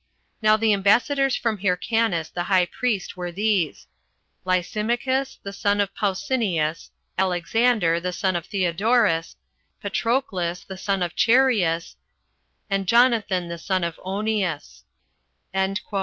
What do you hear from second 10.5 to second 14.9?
the son of Chereas, and Jonathan the son of Onias."